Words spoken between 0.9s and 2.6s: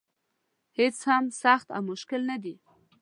څه هم سخت او مشکل نه دي.